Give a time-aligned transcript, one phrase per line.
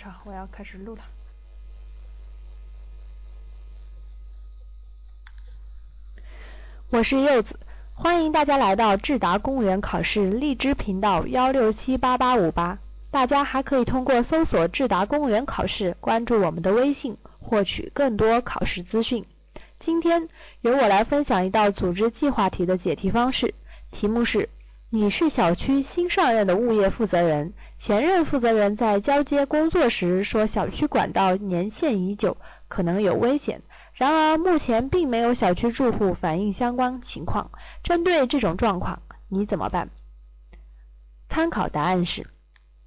[0.00, 1.02] 场，我要开始录了。
[6.88, 7.60] 我是柚子，
[7.92, 12.78] 欢迎大家来到智达公务员考试荔枝频道幺六七八八五八。
[13.10, 19.26] 大家还可以通过搜索智达公务员考试，关注我们的微信，获取更多考试资讯。
[19.76, 20.28] 今天
[20.62, 23.54] 由我来分享一道组织计划题的解题方式，
[23.90, 24.48] 题目是。
[24.92, 32.36] 你是小区新上任的物业负责人，前任负责人在交接工作时说小区管道年限已久，
[32.68, 33.62] 可能有危险。
[33.94, 37.50] 然而目前并没有小区住户反映相关情况。
[37.82, 39.88] 针对这种状况，你怎么办？
[41.30, 42.26] 参考答案是：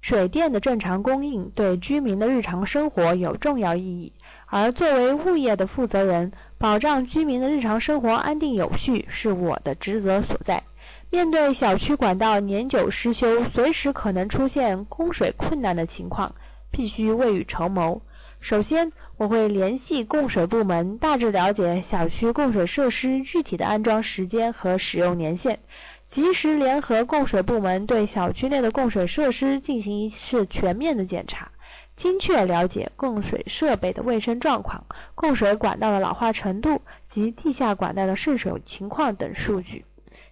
[0.00, 4.12] 水电的正常供应对居民的日常生活有重要意义，
[4.46, 10.64] 而作为物业的负责人，保障居民的日常生活安定有序是我的职责所在。
[11.12, 16.36] 面对小区管道年久失修，随时可能出现供水困难的情况，
[16.70, 18.00] 必须未雨绸缪。
[18.38, 25.58] 首先，我会联系供水部门，大致了解小区供水设施具体的安装时间和使用年限，
[26.06, 31.50] 及时联合供水部门对小区内的供水设施进行一次全面的检查，
[31.96, 34.86] 精确了解供水设备的卫生状况、
[35.16, 39.84] 供水管道的老化程度及地下管道的渗水情况等数据。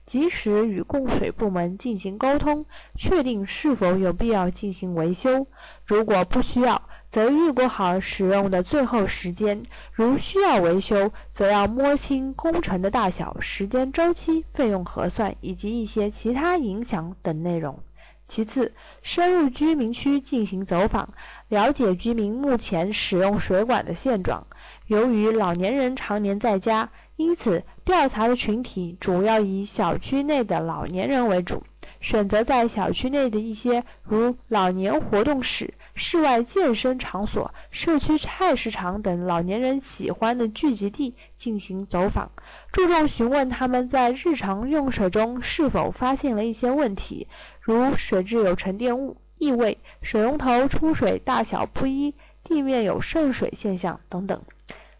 [0.08, 2.64] 及时与供水部门进行沟通，
[2.96, 5.46] 确定是否有必要进行维修。
[5.84, 9.64] 如果不需要，则预估好使用的最后时间。
[9.92, 17.80] 如需要维修，则要摸清工程的大小、时间周期、费用核算以及一些其他影响等内容。
[18.28, 21.12] 其次，深入居民区进行走访，
[21.48, 24.46] 了解居民目前使用水管的现状。
[24.86, 31.64] 由于老年人常年在家，因此，调查的群体主要以小区内的老年人为主，
[32.00, 42.30] 选择在小区内的一些如老年活动室、室外健身场所、社区菜市场等老年人喜欢的聚集地进行走访，
[42.70, 47.26] 注重询问他们在日常用水中是否发现了一些问题，
[47.60, 52.14] 如水质有沉淀物、异味、水龙头出水大小不一、
[52.44, 54.40] 地面有渗水现象等等。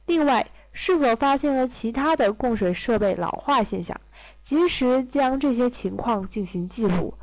[0.05, 0.49] 另外，
[0.81, 4.01] 是否发现了其他的供水设备老化现象，
[4.45, 7.15] 及时将这些情况进行记录。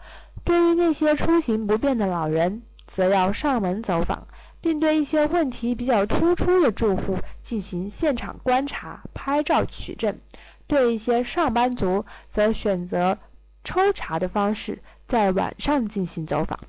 [0.43, 4.27] 对于那些出行不便的老人，则要上门走访，
[4.59, 10.19] 并对一些问题比较突出的住户进行现场观察、拍照取证。
[10.67, 13.17] 对一些上班族，则选择
[13.63, 16.59] 抽查的方式，在晚上进行走访。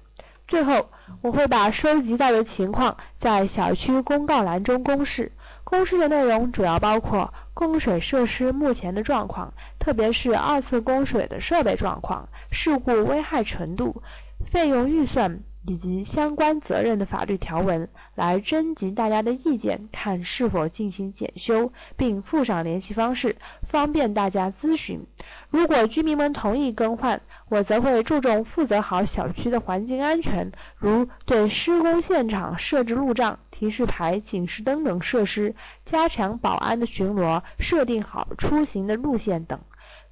[0.46, 0.88] 最后，
[1.20, 5.32] 我会把收集到的情况在小区公告栏中公示。
[5.68, 14.00] 公示的内容主要包括供水设施目前的状况，特别是二次供水的设备状况、事故危害程度、
[14.48, 23.34] 费用预算以及相关责任的法律条文，来征集大家的意见，看是否进行检修，并附上联系方式，
[23.68, 25.04] 方便大家咨询。
[25.50, 39.60] 如果居民们同意更换，我则会注重负责好小区的环境安全，如对施工现场设置路障、提示牌、警示灯等设施，加强保安的巡逻，设定好出行的路线等。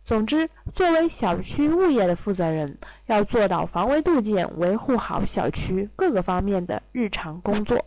[0.05, 7.85] 总之，作为小区物业的负责人，要做到防微杜渐，维护好小区各个方面的日常工作。